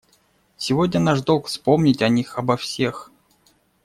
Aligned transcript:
Сегодня 0.57 0.99
наш 0.99 1.21
долг 1.21 1.45
вспомнить 1.45 2.01
о 2.01 2.09
них 2.09 2.39
обо 2.39 2.57
всех. 2.57 3.11